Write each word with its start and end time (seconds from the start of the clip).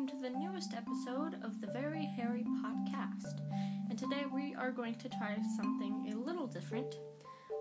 welcome 0.00 0.18
to 0.18 0.30
the 0.30 0.38
newest 0.38 0.72
episode 0.72 1.34
of 1.44 1.60
the 1.60 1.66
Very 1.66 2.06
Hairy 2.16 2.44
Podcast. 2.64 3.40
And 3.90 3.98
today 3.98 4.24
we 4.32 4.54
are 4.54 4.70
going 4.70 4.94
to 4.94 5.10
try 5.10 5.36
something 5.58 6.10
a 6.10 6.16
little 6.16 6.46
different. 6.46 6.94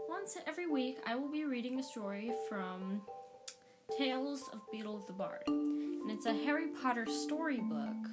Once 0.08 0.38
every 0.48 0.66
week, 0.66 1.00
I 1.06 1.16
will 1.16 1.30
be 1.30 1.44
reading 1.44 1.80
a 1.80 1.84
story 1.84 2.32
from 2.48 3.02
Tales 3.98 4.44
of 4.54 4.62
Beedle 4.74 5.06
the 5.06 5.12
Bard. 5.12 5.44
And 5.48 6.10
it's 6.10 6.28
a 6.28 6.34
Harry 6.34 6.68
Potter 6.82 7.06
storybook. 7.08 8.08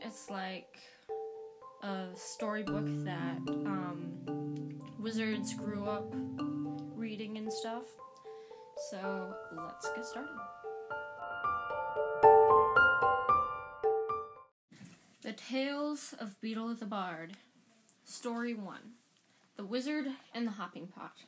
It's 0.00 0.28
like 0.28 0.78
a 1.84 2.06
storybook 2.16 2.86
that 3.04 3.38
um, 3.46 4.80
wizards 4.98 5.54
grew 5.54 5.84
up 5.84 6.12
reading 6.96 7.38
and 7.38 7.52
stuff. 7.52 7.84
So 8.90 9.32
let's 9.56 9.88
get 9.94 10.06
started. 10.06 10.51
The 15.32 15.38
Tales 15.38 16.14
of 16.18 16.38
Beedle 16.42 16.78
the 16.78 16.84
Bard. 16.84 17.38
Story 18.04 18.52
1 18.52 18.76
The 19.56 19.64
Wizard 19.64 20.08
and 20.34 20.46
the 20.46 20.50
Hopping 20.50 20.88
Pot. 20.88 21.20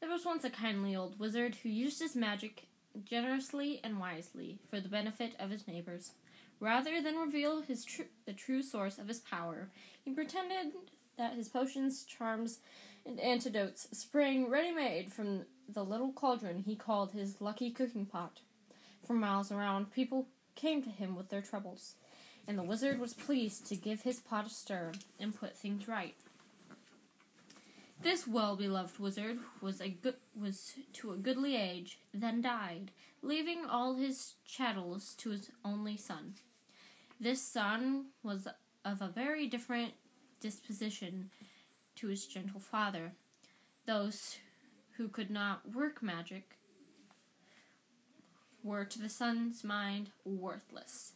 There 0.00 0.08
was 0.08 0.24
once 0.24 0.44
a 0.44 0.48
kindly 0.48 0.96
old 0.96 1.18
wizard 1.18 1.56
who 1.56 1.68
used 1.68 2.00
his 2.00 2.16
magic 2.16 2.68
generously 3.04 3.80
and 3.84 4.00
wisely 4.00 4.60
for 4.66 4.80
the 4.80 4.88
benefit 4.88 5.34
of 5.38 5.50
his 5.50 5.68
neighbors. 5.68 6.12
Rather 6.58 7.02
than 7.02 7.16
reveal 7.16 7.60
his 7.60 7.84
tr- 7.84 8.04
the 8.24 8.32
true 8.32 8.62
source 8.62 8.96
of 8.96 9.08
his 9.08 9.20
power, 9.20 9.68
he 10.02 10.10
pretended 10.10 10.72
that 11.18 11.34
his 11.34 11.50
potions, 11.50 12.04
charms, 12.04 12.60
and 13.04 13.20
antidotes 13.20 13.88
sprang 13.92 14.48
ready 14.48 14.72
made 14.72 15.12
from 15.12 15.44
the 15.68 15.84
little 15.84 16.14
cauldron 16.14 16.62
he 16.64 16.74
called 16.74 17.12
his 17.12 17.42
lucky 17.42 17.70
cooking 17.70 18.06
pot. 18.06 18.40
For 19.06 19.12
miles 19.12 19.52
around, 19.52 19.92
people 19.92 20.28
came 20.54 20.82
to 20.82 20.88
him 20.88 21.14
with 21.14 21.28
their 21.28 21.42
troubles, 21.42 21.96
and 22.46 22.58
the 22.58 22.62
wizard 22.62 22.98
was 22.98 23.14
pleased 23.14 23.66
to 23.66 23.76
give 23.76 24.02
his 24.02 24.20
pot 24.20 24.46
a 24.46 24.50
stir 24.50 24.92
and 25.20 25.34
put 25.34 25.56
things 25.56 25.88
right. 25.88 26.14
This 28.02 28.26
well-beloved 28.26 28.98
wizard 28.98 29.38
was 29.60 29.80
a 29.80 29.88
good 29.88 30.16
was 30.38 30.74
to 30.94 31.12
a 31.12 31.16
goodly 31.16 31.56
age, 31.56 31.98
then 32.12 32.42
died, 32.42 32.90
leaving 33.22 33.64
all 33.64 33.94
his 33.94 34.34
chattels 34.44 35.14
to 35.18 35.30
his 35.30 35.50
only 35.64 35.96
son. 35.96 36.34
This 37.20 37.40
son 37.40 38.06
was 38.24 38.48
of 38.84 39.00
a 39.00 39.06
very 39.08 39.46
different 39.46 39.92
disposition 40.40 41.30
to 41.94 42.08
his 42.08 42.26
gentle 42.26 42.58
father. 42.58 43.12
Those 43.86 44.38
who 44.96 45.06
could 45.08 45.30
not 45.30 45.72
work 45.72 46.02
magic 46.02 46.56
were 48.64 48.84
to 48.84 48.98
the 48.98 49.08
son's 49.08 49.62
mind 49.62 50.10
worthless, 50.24 51.12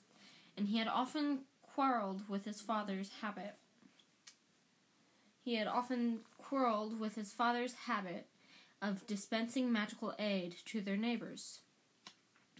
and 0.56 0.68
he 0.68 0.78
had 0.78 0.88
often 0.88 1.40
quarreled 1.62 2.28
with 2.28 2.44
his 2.44 2.60
father's 2.60 3.10
habit. 3.20 3.54
He 5.42 5.54
had 5.54 5.66
often 5.66 6.20
quarreled 6.38 6.98
with 6.98 7.14
his 7.14 7.32
father's 7.32 7.74
habit 7.74 8.26
of 8.82 9.06
dispensing 9.06 9.70
magical 9.70 10.14
aid 10.18 10.56
to 10.66 10.80
their 10.80 10.96
neighbors. 10.96 11.60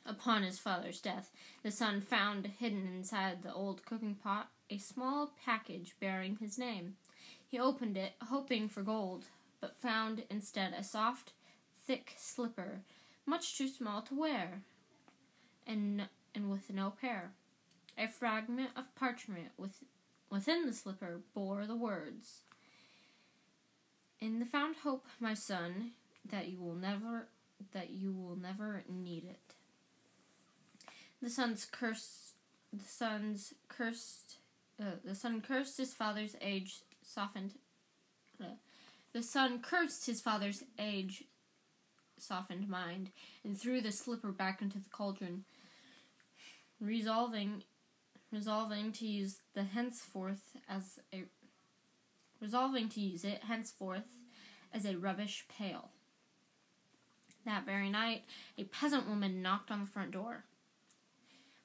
Upon 0.05 0.42
his 0.44 0.58
father's 0.58 1.00
death, 1.00 1.30
the 1.62 1.70
son 1.70 2.00
found 2.00 2.47
hidden 2.47 2.86
inside 2.86 3.42
the 3.42 3.53
old 3.53 3.84
cooking 3.84 4.14
pot 4.14 4.50
a 4.70 4.78
small 4.78 5.33
package 5.44 5.97
bearing 6.00 6.36
his 6.36 6.58
name. 6.58 6.94
He 7.44 7.58
opened 7.58 7.97
it, 7.97 8.12
hoping 8.22 8.69
for 8.69 8.83
gold, 8.83 9.27
but 9.60 9.77
found 9.77 10.25
instead 10.31 10.72
a 10.72 10.84
soft, 10.84 11.33
thick 11.86 12.14
slipper, 12.16 12.83
much 13.25 13.56
too 13.56 13.69
small 13.69 14.03
to 14.03 14.14
wear, 14.14 14.62
and, 15.66 16.08
and 16.34 16.50
with 16.50 16.72
no 16.72 16.92
pair. 17.00 17.33
A 17.98 18.06
fragment 18.06 18.70
of 18.77 18.94
parchment 18.94 19.53
with, 19.56 19.84
within 20.31 20.66
the 20.66 20.72
slipper 20.72 21.21
bore 21.34 21.66
the 21.66 21.76
words 21.76 22.43
In 24.21 24.38
the 24.38 24.44
found 24.44 24.76
hope, 24.82 25.06
my 25.19 25.34
son, 25.34 25.93
that 26.28 26.48
you 26.48 26.59
will 26.59 26.75
never 26.75 27.28
that 27.72 27.88
you 27.88 28.12
will 28.12 28.37
never 28.37 28.84
need 28.87 29.25
it. 29.25 29.54
The 31.22 31.31
son's 31.31 31.65
curse 31.65 32.32
the 32.72 32.84
son's 32.84 33.54
cursed 33.69 34.37
uh, 34.81 34.97
the 35.04 35.15
son 35.15 35.41
cursed 35.41 35.78
his 35.78 35.94
father's 35.94 36.37
age 36.42 36.81
softened 37.03 37.53
uh, 38.41 38.56
the 39.12 39.22
son 39.22 39.60
cursed 39.60 40.06
his 40.06 40.21
father's 40.21 40.65
age 40.78 41.25
softened 42.19 42.69
mind 42.69 43.10
and 43.44 43.59
threw 43.59 43.81
the 43.81 43.92
slipper 43.92 44.32
back 44.32 44.60
into 44.60 44.78
the 44.78 44.91
cauldron 44.91 45.44
resolving 46.81 47.62
resolving 48.36 48.92
to 48.92 49.06
use 49.06 49.38
the 49.54 49.64
henceforth 49.64 50.56
as 50.69 51.00
a 51.12 51.24
resolving 52.38 52.86
to 52.91 53.00
use 53.00 53.24
it 53.24 53.44
henceforth 53.44 54.10
as 54.74 54.84
a 54.84 54.97
rubbish 54.97 55.47
pail. 55.48 55.88
That 57.47 57.64
very 57.64 57.88
night 57.88 58.24
a 58.58 58.64
peasant 58.64 59.08
woman 59.08 59.41
knocked 59.41 59.70
on 59.70 59.80
the 59.80 59.86
front 59.86 60.10
door. 60.10 60.44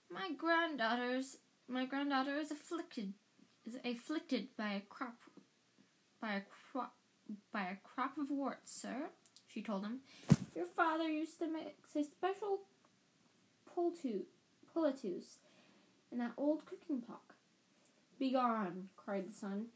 My 0.09 0.31
granddaughter's 0.31 1.37
my 1.67 1.85
granddaughter 1.85 2.37
is 2.37 2.51
afflicted 2.51 3.13
is 3.67 3.75
afflicted 3.83 4.47
by 4.57 4.71
a 4.71 4.79
crop 4.79 5.17
by 6.21 6.35
a 6.35 6.41
crop 6.71 6.93
by 7.51 7.63
a 7.63 7.75
crop 7.83 8.17
of 8.17 8.29
warts, 8.29 8.73
sir, 8.81 9.09
she 9.47 9.61
told 9.61 9.83
him. 9.83 9.99
Your 10.55 10.65
father 10.65 11.09
used 11.09 11.39
to 11.39 11.47
mix 11.47 11.95
a 11.97 12.03
special 12.05 12.59
poultice 13.65 14.23
in 16.11 16.17
that 16.19 16.33
old 16.37 16.65
cooking 16.65 17.01
pot. 17.01 17.21
Begone, 18.19 18.89
cried 18.95 19.29
the 19.29 19.33
son. 19.33 19.67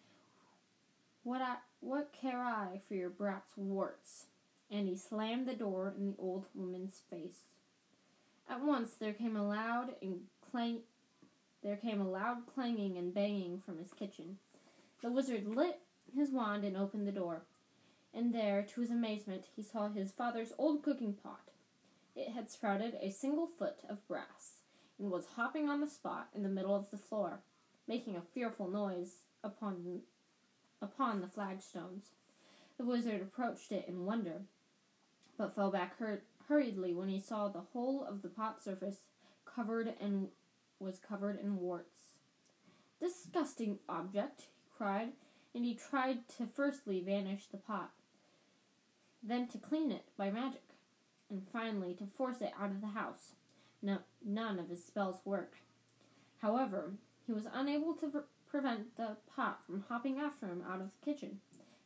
What 1.23 1.41
I 1.41 1.55
what 1.79 2.13
care 2.13 2.43
I 2.43 2.79
for 2.87 2.93
your 2.93 3.09
brat's 3.09 3.51
warts? 3.55 4.25
And 4.69 4.87
he 4.87 4.95
slammed 4.95 5.47
the 5.47 5.53
door 5.53 5.93
in 5.97 6.07
the 6.07 6.15
old 6.17 6.45
woman's 6.53 7.01
face. 7.09 7.55
At 8.49 8.63
once 8.63 8.91
there 8.93 9.13
came 9.13 9.35
a 9.35 9.47
loud 9.47 9.95
and 10.01 10.21
clang 10.51 10.81
there 11.63 11.77
came 11.77 11.99
a 11.99 12.07
loud 12.07 12.45
clanging 12.45 12.97
and 12.97 13.13
banging 13.13 13.59
from 13.59 13.79
his 13.79 13.91
kitchen. 13.91 14.37
The 15.01 15.11
wizard 15.11 15.47
lit 15.47 15.79
his 16.13 16.29
wand 16.29 16.63
and 16.63 16.77
opened 16.77 17.07
the 17.07 17.11
door. 17.11 17.43
And 18.13 18.33
there, 18.33 18.61
to 18.61 18.81
his 18.81 18.91
amazement, 18.91 19.45
he 19.55 19.63
saw 19.63 19.89
his 19.89 20.11
father's 20.11 20.53
old 20.57 20.83
cooking 20.83 21.13
pot. 21.13 21.49
It 22.15 22.29
had 22.29 22.49
sprouted 22.49 22.95
a 23.01 23.09
single 23.09 23.47
foot 23.47 23.79
of 23.89 24.07
brass, 24.07 24.54
and 24.99 25.11
was 25.11 25.27
hopping 25.35 25.69
on 25.69 25.81
the 25.81 25.87
spot 25.87 26.29
in 26.33 26.43
the 26.43 26.49
middle 26.49 26.75
of 26.75 26.89
the 26.91 26.97
floor, 26.97 27.41
making 27.87 28.15
a 28.15 28.21
fearful 28.21 28.69
noise 28.69 29.23
upon 29.43 30.01
upon 30.81 31.21
the 31.21 31.27
flagstones. 31.27 32.11
The 32.77 32.85
wizard 32.85 33.21
approached 33.21 33.71
it 33.71 33.85
in 33.87 34.05
wonder, 34.05 34.43
but 35.37 35.55
fell 35.55 35.71
back 35.71 35.97
hur- 35.97 36.23
hurriedly 36.47 36.93
when 36.93 37.09
he 37.09 37.19
saw 37.19 37.47
the 37.47 37.65
whole 37.73 38.03
of 38.03 38.21
the 38.21 38.29
pot 38.29 38.63
surface 38.63 38.99
covered 39.45 39.93
and 39.99 40.29
was 40.79 40.99
covered 40.99 41.39
in 41.39 41.57
warts. 41.57 42.19
Disgusting 42.99 43.79
object, 43.87 44.41
he 44.41 44.69
cried, 44.77 45.13
and 45.53 45.65
he 45.65 45.73
tried 45.73 46.27
to 46.37 46.47
firstly 46.47 47.01
vanish 47.01 47.47
the 47.47 47.57
pot, 47.57 47.91
then 49.23 49.47
to 49.47 49.57
clean 49.57 49.91
it 49.91 50.05
by 50.17 50.29
magic, 50.29 50.63
and 51.29 51.47
finally 51.51 51.93
to 51.93 52.05
force 52.05 52.41
it 52.41 52.51
out 52.59 52.71
of 52.71 52.81
the 52.81 52.87
house. 52.87 53.33
No, 53.85 53.99
none 54.25 54.57
of 54.57 54.69
his 54.69 54.83
spells 54.83 55.21
worked. 55.23 55.59
However, 56.41 56.93
he 57.27 57.31
was 57.31 57.47
unable 57.53 57.93
to 57.93 58.07
pre- 58.07 58.21
prevent 58.47 58.97
the 58.97 59.17
pot 59.35 59.63
from 59.63 59.85
hopping 59.87 60.17
after 60.17 60.47
him 60.47 60.63
out 60.67 60.81
of 60.81 60.89
the 60.89 61.05
kitchen 61.05 61.39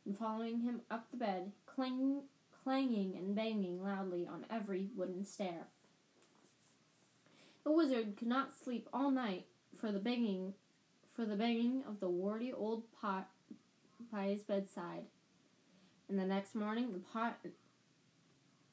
and 0.06 0.16
following 0.16 0.60
him 0.60 0.80
up 0.90 1.10
the 1.10 1.18
bed, 1.18 1.52
clang- 1.66 2.22
clanging 2.64 3.16
and 3.16 3.36
banging 3.36 3.82
loudly 3.82 4.26
on 4.26 4.46
every 4.48 4.88
wooden 4.96 5.26
stair. 5.26 5.66
The 7.64 7.72
wizard 7.72 8.16
could 8.16 8.28
not 8.28 8.56
sleep 8.56 8.88
all 8.94 9.10
night 9.10 9.44
for 9.76 9.92
the 9.92 9.98
banging 9.98 10.54
for 11.14 11.26
the 11.26 11.36
banging 11.36 11.82
of 11.86 12.00
the 12.00 12.08
warty 12.08 12.50
old 12.50 12.84
pot 12.98 13.28
by 14.10 14.28
his 14.28 14.42
bedside. 14.42 15.04
And 16.08 16.18
the 16.18 16.24
next 16.24 16.54
morning 16.54 16.94
the 16.94 17.00
pot 17.00 17.40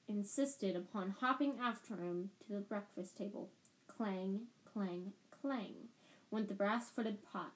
insisted 0.07 0.75
upon 0.75 1.15
hopping 1.19 1.55
after 1.61 1.95
him 1.95 2.31
to 2.45 2.53
the 2.53 2.59
breakfast 2.59 3.17
table. 3.17 3.49
Clang, 3.87 4.41
clang, 4.65 5.13
clang 5.41 5.89
went 6.31 6.47
the 6.47 6.53
brass 6.53 6.89
footed 6.89 7.23
pot, 7.23 7.53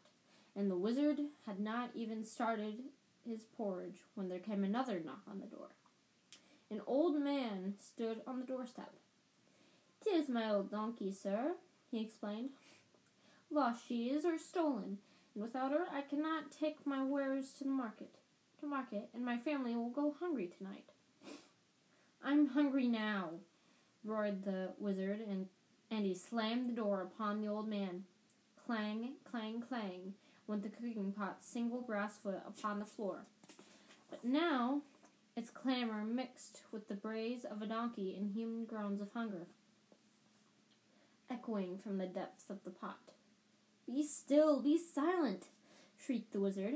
and 0.55 0.69
the 0.69 0.77
wizard 0.77 1.19
had 1.45 1.59
not 1.59 1.91
even 1.93 2.23
started 2.23 2.75
his 3.25 3.43
porridge 3.43 4.03
when 4.15 4.29
there 4.29 4.39
came 4.39 4.63
another 4.63 4.99
knock 4.99 5.21
on 5.29 5.39
the 5.39 5.45
door. 5.45 5.69
An 6.69 6.81
old 6.87 7.19
man 7.19 7.75
stood 7.79 8.21
on 8.25 8.39
the 8.39 8.45
doorstep. 8.45 8.93
"'Tis 10.01 10.29
my 10.29 10.49
old 10.49 10.71
donkey, 10.71 11.11
sir," 11.11 11.57
he 11.89 11.99
explained. 11.99 12.51
"Lost 13.49 13.85
she 13.85 14.09
is, 14.09 14.25
or 14.25 14.37
stolen, 14.37 14.99
and 15.33 15.43
without 15.43 15.71
her 15.71 15.87
I 15.91 16.01
cannot 16.01 16.51
take 16.51 16.85
my 16.85 17.03
wares 17.03 17.53
to 17.53 17.65
the 17.65 17.69
market, 17.69 18.15
to 18.59 18.65
market, 18.65 19.09
and 19.13 19.23
my 19.23 19.37
family 19.37 19.75
will 19.75 19.89
go 19.89 20.15
hungry 20.19 20.47
tonight." 20.47 20.91
"I'm 22.23 22.47
hungry 22.47 22.87
now," 22.87 23.31
roared 24.03 24.43
the 24.43 24.73
wizard, 24.79 25.21
and 25.21 25.47
and 25.89 26.05
he 26.05 26.15
slammed 26.15 26.69
the 26.69 26.73
door 26.73 27.01
upon 27.01 27.41
the 27.41 27.47
old 27.47 27.67
man. 27.67 28.05
Clang, 28.65 29.15
clang, 29.25 29.61
clang 29.61 30.13
went 30.47 30.63
the 30.63 30.69
cooking 30.69 31.11
pot's 31.11 31.45
single 31.45 31.81
brass 31.81 32.17
foot 32.17 32.41
upon 32.47 32.79
the 32.79 32.85
floor. 32.85 33.23
But 34.09 34.23
now 34.23 34.81
its 35.35 35.49
clamor 35.49 36.03
mixed 36.03 36.61
with 36.71 36.87
the 36.87 36.95
brays 36.95 37.45
of 37.45 37.61
a 37.61 37.65
donkey 37.65 38.15
and 38.17 38.33
human 38.33 38.65
groans 38.65 39.01
of 39.01 39.11
hunger, 39.11 39.47
echoing 41.29 41.77
from 41.77 41.97
the 41.97 42.05
depths 42.05 42.49
of 42.49 42.63
the 42.63 42.69
pot. 42.69 42.99
Be 43.85 44.03
still, 44.03 44.61
be 44.61 44.77
silent, 44.77 45.47
shrieked 45.97 46.31
the 46.31 46.39
wizard, 46.39 46.75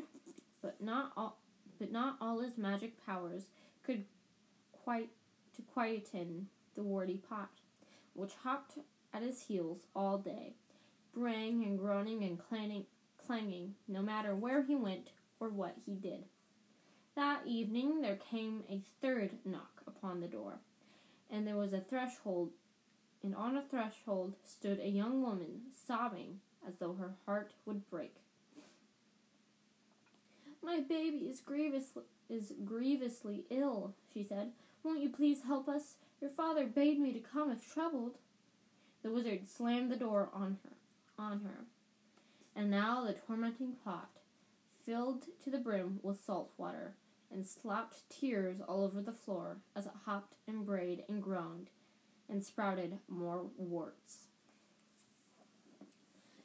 but 0.61 0.81
not 0.81 1.11
all, 1.15 1.37
but 1.79 1.91
not 1.91 2.17
all 2.19 2.39
his 2.39 2.57
magic 2.57 3.05
powers 3.05 3.43
could 3.83 4.05
quite 4.71 5.09
to 5.55 5.61
quieten 5.61 6.47
the 6.75 6.83
warty 6.83 7.17
pot, 7.17 7.49
which 8.13 8.33
hopped 8.43 8.77
at 9.13 9.21
his 9.21 9.43
heels 9.43 9.79
all 9.95 10.17
day, 10.17 10.53
braying 11.13 11.63
and 11.63 11.79
groaning 11.79 12.23
and 12.23 12.39
clanging, 12.39 12.85
clanging, 13.25 13.75
no 13.87 14.01
matter 14.01 14.35
where 14.35 14.63
he 14.63 14.75
went 14.75 15.11
or 15.39 15.49
what 15.49 15.75
he 15.85 15.93
did. 15.93 16.25
That 17.15 17.41
evening 17.45 18.01
there 18.01 18.17
came 18.17 18.63
a 18.69 18.81
third 19.01 19.31
knock 19.45 19.81
upon 19.87 20.19
the 20.19 20.27
door, 20.27 20.59
and 21.31 21.47
there 21.47 21.55
was 21.55 21.71
a 21.71 21.79
threshold, 21.79 22.51
and 23.23 23.33
on 23.33 23.55
a 23.55 23.63
threshold 23.63 24.35
stood 24.43 24.79
a 24.79 24.89
young 24.89 25.21
woman, 25.21 25.61
sobbing 25.71 26.39
as 26.67 26.75
though 26.75 26.93
her 26.93 27.15
heart 27.25 27.53
would 27.65 27.89
break. 27.89 28.15
My 30.61 30.81
baby 30.81 31.27
is 31.29 31.39
grievously, 31.39 32.03
is 32.27 32.53
grievously 32.65 33.45
ill, 33.49 33.93
she 34.13 34.23
said. 34.23 34.51
Won't 34.85 35.01
you 35.01 35.09
please 35.09 35.41
help 35.47 35.67
us? 35.67 35.95
Your 36.21 36.29
father 36.29 36.67
bade 36.67 36.99
me 36.99 37.11
to 37.11 37.19
come 37.19 37.49
if 37.49 37.73
troubled. 37.73 38.19
The 39.01 39.09
wizard 39.09 39.47
slammed 39.47 39.91
the 39.91 39.95
door 39.95 40.29
on 40.31 40.59
her, 40.63 40.73
on 41.17 41.39
her. 41.39 41.65
And 42.55 42.69
now 42.69 43.03
the 43.03 43.13
tormenting 43.13 43.77
pot, 43.83 44.11
filled 44.85 45.25
to 45.43 45.49
the 45.49 45.57
brim 45.57 45.99
with 46.03 46.23
salt 46.23 46.51
water, 46.55 46.93
and 47.31 47.47
slopped 47.47 48.07
tears 48.11 48.61
all 48.61 48.83
over 48.83 49.01
the 49.01 49.11
floor 49.11 49.57
as 49.75 49.87
it 49.87 49.91
hopped 50.05 50.35
and 50.47 50.67
brayed 50.67 51.03
and 51.09 51.19
groaned 51.19 51.71
and 52.29 52.45
sprouted 52.45 52.99
more 53.09 53.47
warts. 53.57 54.27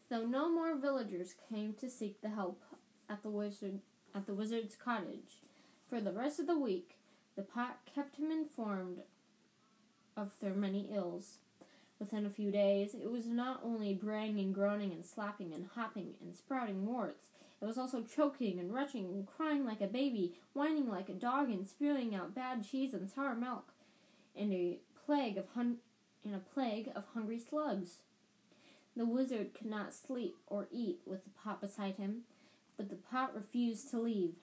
Though 0.08 0.25
no 0.25 0.50
more 0.50 0.75
villagers 0.78 1.34
came 1.50 1.75
to 1.75 1.90
seek 1.90 2.22
the 2.22 2.31
help 2.31 2.62
at 3.06 3.22
the 3.22 3.28
wizard 3.28 3.81
at 4.14 4.26
the 4.26 4.34
wizard's 4.34 4.76
cottage, 4.76 5.42
for 5.87 6.00
the 6.00 6.12
rest 6.12 6.40
of 6.40 6.46
the 6.46 6.58
week 6.58 6.96
the 7.40 7.46
pot 7.46 7.78
kept 7.94 8.16
him 8.16 8.31
informed 8.31 8.98
of 10.14 10.38
their 10.40 10.52
many 10.52 10.90
ills. 10.92 11.38
Within 11.98 12.26
a 12.26 12.31
few 12.31 12.50
days, 12.50 12.94
it 12.94 13.10
was 13.10 13.25
not 13.25 13.62
only 13.64 13.94
braying 13.94 14.38
and 14.38 14.54
groaning 14.54 14.92
and 14.92 15.02
slapping 15.02 15.54
and 15.54 15.69
hopping 15.75 16.16
and 16.20 16.37
sprouting 16.37 16.84
warts, 16.84 17.28
it 17.58 17.64
was 17.64 17.78
also 17.78 18.02
choking 18.02 18.58
and 18.58 18.75
retching 18.75 19.06
and 19.06 19.26
crying 19.26 19.64
like 19.64 19.81
a 19.81 19.87
baby, 19.87 20.34
whining 20.52 20.87
like 20.87 21.08
a 21.08 21.14
dog, 21.14 21.48
and 21.48 21.66
spewing 21.66 22.14
out 22.14 22.34
bad 22.34 22.62
cheese 22.62 22.92
and 22.92 23.08
sour 23.08 23.34
milk, 23.34 23.72
and 24.37 24.52
a 24.52 24.76
plague 25.06 25.38
of 25.38 25.48
hun- 25.54 25.78
and 26.22 26.34
a 26.34 26.40
plague 26.40 26.92
of 26.94 27.06
hungry 27.14 27.38
slugs. 27.38 28.02
The 28.94 29.06
wizard 29.06 29.54
could 29.54 29.70
not 29.70 29.94
sleep 29.94 30.37
or 30.46 30.69
eat 30.70 31.00
with 31.06 31.25
the 31.25 31.31
pot 31.31 31.62
beside 31.62 31.94
him, 31.94 32.25
but 32.76 32.90
the 32.90 32.96
pot 32.96 33.34
refused 33.34 33.90
to 33.92 33.98
leave, 33.98 34.34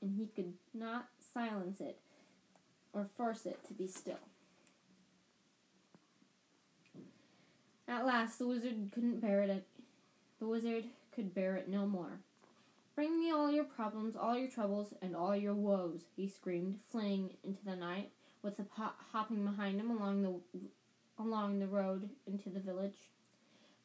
and 0.00 0.14
he 0.14 0.26
could 0.26 0.54
not 0.72 1.08
silence 1.18 1.80
it 1.80 1.98
or 2.92 3.04
force 3.04 3.46
it 3.46 3.58
to 3.68 3.74
be 3.74 3.86
still. 3.86 4.18
At 7.88 8.06
last, 8.06 8.38
the 8.38 8.46
wizard 8.46 8.90
couldn't 8.92 9.20
bear 9.20 9.42
it. 9.42 9.66
The 10.38 10.46
wizard 10.46 10.84
could 11.14 11.34
bear 11.34 11.56
it 11.56 11.68
no 11.68 11.86
more. 11.86 12.20
Bring 12.94 13.18
me 13.18 13.30
all 13.30 13.50
your 13.50 13.64
problems, 13.64 14.14
all 14.14 14.36
your 14.36 14.50
troubles, 14.50 14.94
and 15.00 15.16
all 15.16 15.34
your 15.34 15.54
woes, 15.54 16.02
he 16.16 16.28
screamed, 16.28 16.78
fleeing 16.90 17.30
into 17.42 17.64
the 17.64 17.76
night, 17.76 18.10
with 18.42 18.56
the 18.56 18.62
pot 18.62 18.96
hopping 19.12 19.44
behind 19.44 19.80
him 19.80 19.90
along 19.90 20.22
the 20.22 20.60
along 21.18 21.58
the 21.58 21.66
road 21.66 22.08
into 22.26 22.48
the 22.48 22.60
village. 22.60 22.96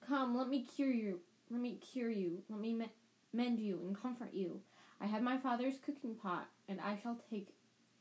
Come, 0.08 0.38
let 0.38 0.48
me 0.48 0.66
cure 0.76 0.92
you. 0.92 1.20
Let 1.50 1.62
me 1.62 1.78
cure 1.92 2.10
you. 2.10 2.44
Let 2.50 2.60
me 2.60 2.74
me- 2.74 2.92
mend 3.34 3.60
you 3.60 3.80
and 3.86 4.00
comfort 4.00 4.34
you. 4.34 4.62
I 5.02 5.08
have 5.08 5.22
my 5.22 5.38
father's 5.38 5.78
cooking 5.78 6.16
pot, 6.16 6.48
and 6.70 6.80
I 6.80 6.98
shall 7.02 7.18
take, 7.30 7.50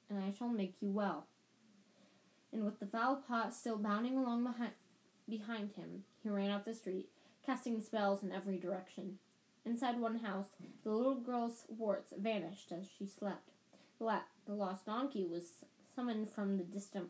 and 0.09 0.19
I 0.19 0.31
shall 0.31 0.49
make 0.49 0.81
you 0.81 0.91
well. 0.91 1.27
And 2.53 2.65
with 2.65 2.79
the 2.79 2.87
foul 2.87 3.17
pot 3.17 3.53
still 3.55 3.79
bounding 3.79 4.17
along 4.17 4.45
behind, 4.45 4.73
behind 5.29 5.73
him, 5.73 6.05
he 6.23 6.29
ran 6.29 6.51
up 6.51 6.65
the 6.65 6.75
street, 6.75 7.09
casting 7.45 7.81
spells 7.81 8.23
in 8.23 8.33
every 8.33 8.59
direction. 8.59 9.19
Inside 9.65 9.99
one 9.99 10.19
house, 10.19 10.49
the 10.85 10.91
little 10.91 11.15
girl's 11.15 11.65
warts 11.69 12.13
vanished 12.17 12.71
as 12.71 12.87
she 12.99 13.07
slept. 13.07 13.51
The, 13.99 14.23
lost 14.47 14.87
donkey 14.87 15.25
was 15.25 15.65
summoned 15.95 16.29
from 16.29 16.59
the 16.59 16.65
distant 16.65 17.09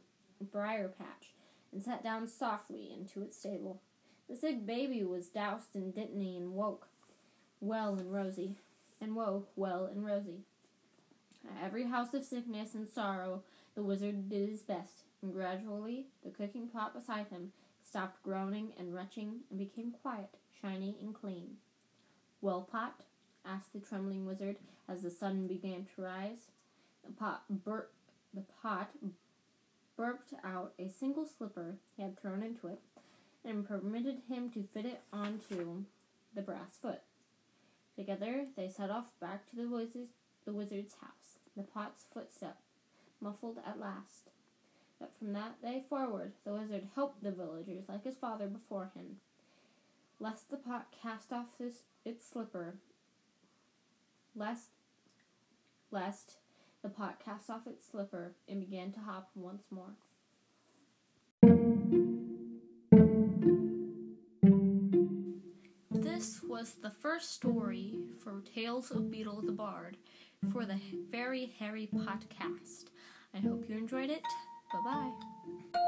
briar 0.53 0.89
patch 0.89 1.35
and 1.73 1.83
sat 1.83 2.05
down 2.05 2.29
softly 2.29 2.93
into 2.97 3.21
its 3.23 3.37
stable. 3.37 3.83
The 4.29 4.37
sick 4.37 4.65
baby 4.65 5.03
was 5.03 5.29
doused 5.29 5.75
in 5.75 5.93
dittany 5.93 6.37
and 6.37 6.53
woke 6.53 6.89
well 7.61 7.95
and 7.95 8.13
rosy, 8.13 8.59
and 9.01 9.17
woke 9.17 9.51
well 9.57 9.87
and 9.87 10.05
rosy. 10.05 10.45
At 11.47 11.65
every 11.65 11.85
house 11.85 12.15
of 12.15 12.25
sickness 12.25 12.75
and 12.75 12.89
sorrow, 12.89 13.43
the 13.75 13.83
wizard 13.83 14.29
did 14.29 14.49
his 14.49 14.63
best, 14.63 15.03
and 15.23 15.33
gradually 15.33 16.07
the 16.23 16.31
cooking 16.31 16.69
pot 16.69 16.95
beside 16.95 17.29
him 17.29 17.53
stopped 17.83 18.23
groaning 18.23 18.73
and 18.79 18.95
retching 18.95 19.41
and 19.51 19.59
became 19.59 19.93
quiet, 20.03 20.31
shiny, 20.61 20.97
and 21.01 21.15
clean. 21.15 21.57
Well, 22.41 22.63
Pot? 22.63 23.01
asked 23.45 23.73
the 23.73 23.79
trembling 23.79 24.27
wizard 24.27 24.57
as 24.89 25.03
the 25.03 25.11
sun 25.11 25.47
began 25.47 25.87
to 25.95 26.03
rise. 26.03 26.47
The 27.05 27.13
pot 27.13 27.45
bur- 27.51 27.91
the 28.33 28.45
pot 28.63 28.91
burped 29.97 30.33
out 30.43 30.73
a 30.79 30.89
single 30.89 31.27
slipper 31.27 31.77
he 31.97 32.03
had 32.03 32.19
thrown 32.19 32.43
into 32.43 32.69
it, 32.69 32.81
and 33.45 33.69
permitted 33.69 34.23
him 34.29 34.51
to 34.51 34.63
fit 34.73 34.87
it 34.87 35.03
onto 35.13 35.85
the 36.35 36.43
brass 36.43 36.79
foot. 36.81 37.03
Together 37.95 38.47
they 38.57 38.69
set 38.69 38.91
off 38.91 39.13
back 39.21 39.49
to 39.51 39.57
the 39.57 39.69
wizard's, 39.69 40.09
the 40.45 40.53
wizard's 40.53 40.97
house, 41.01 41.39
the 41.57 41.63
pot's 41.63 42.05
footstep 42.13 42.59
muffled 43.21 43.59
at 43.67 43.81
last. 43.81 44.31
But 45.01 45.13
from 45.15 45.33
that 45.33 45.61
day 45.61 45.83
forward, 45.89 46.33
the 46.45 46.53
wizard 46.53 46.89
helped 46.95 47.23
the 47.23 47.33
villagers 47.33 47.89
like 47.89 48.05
his 48.05 48.17
father 48.17 48.47
before 48.47 48.91
him, 48.95 49.17
lest 50.21 50.51
the 50.51 50.57
pot 50.57 50.87
cast 51.03 51.33
off 51.33 51.59
his, 51.59 51.83
its 52.05 52.27
slipper, 52.27 52.77
lest, 54.35 54.69
lest 55.91 56.37
the 56.83 56.89
pot 56.89 57.19
cast 57.25 57.51
off 57.51 57.67
its 57.67 57.87
slipper 57.87 58.35
and 58.49 58.61
began 58.61 58.93
to 58.93 59.01
hop 59.01 59.31
once 59.35 59.65
more. 59.71 59.95
This 65.91 66.43
was 66.43 66.75
the 66.75 66.91
first 66.91 67.35
story 67.35 67.97
for 68.23 68.43
Tales 68.55 68.91
of 68.91 69.11
Beedle 69.11 69.45
the 69.45 69.53
Bard 69.53 69.97
for 70.53 70.65
the 70.67 70.79
Very 71.11 71.55
Hairy 71.59 71.89
Podcast. 71.95 72.87
I 73.35 73.39
hope 73.39 73.65
you 73.69 73.77
enjoyed 73.77 74.11
it. 74.11 74.23
Bye 74.73 75.13
bye. 75.73 75.81